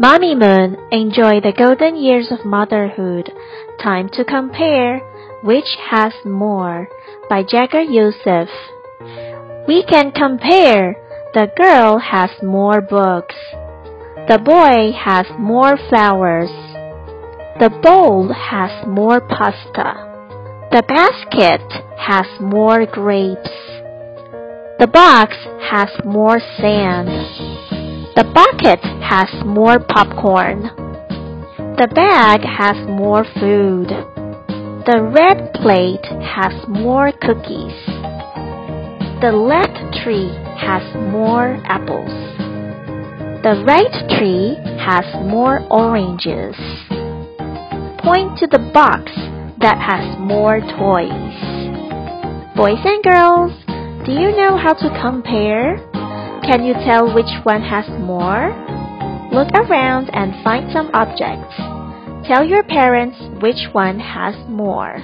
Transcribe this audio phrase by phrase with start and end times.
[0.00, 3.30] Mamimoon, enjoy the golden years of motherhood.
[3.78, 5.00] Time to compare
[5.44, 6.88] which has more
[7.28, 8.48] by Jagger Youssef.
[9.68, 10.96] We can compare.
[11.34, 13.34] The girl has more books.
[14.28, 16.50] The boy has more flowers.
[17.60, 20.08] The bowl has more pasta.
[20.72, 21.60] The basket
[21.98, 23.50] has more grapes.
[24.78, 25.36] The box
[25.70, 27.41] has more sand.
[28.14, 30.68] The bucket has more popcorn.
[31.80, 33.88] The bag has more food.
[34.84, 37.72] The red plate has more cookies.
[39.24, 40.28] The left tree
[40.60, 42.12] has more apples.
[43.42, 46.54] The right tree has more oranges.
[48.04, 49.08] Point to the box
[49.64, 51.32] that has more toys.
[52.54, 53.52] Boys and girls,
[54.04, 55.91] do you know how to compare?
[56.44, 58.50] Can you tell which one has more?
[59.32, 61.54] Look around and find some objects.
[62.26, 64.98] Tell your parents which one has more.